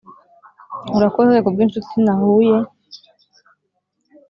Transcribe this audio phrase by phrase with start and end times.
[0.97, 2.55] urakoze kubwinshuti nahuye